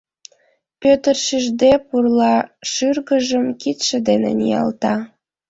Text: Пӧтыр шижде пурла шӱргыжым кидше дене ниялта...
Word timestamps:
Пӧтыр 0.81 1.15
шижде 1.25 1.71
пурла 1.87 2.35
шӱргыжым 2.71 3.47
кидше 3.61 3.97
дене 4.07 4.31
ниялта... 4.39 4.95